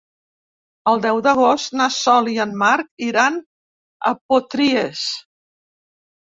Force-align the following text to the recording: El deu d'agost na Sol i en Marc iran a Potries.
El 0.91 1.03
deu 1.03 1.21
d'agost 1.27 1.75
na 1.81 1.87
Sol 1.97 2.31
i 2.33 2.33
en 2.47 2.57
Marc 2.63 2.91
iran 3.11 3.39
a 4.13 4.17
Potries. 4.25 5.07